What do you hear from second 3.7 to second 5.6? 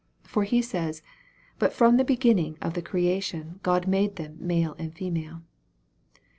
made them male and female."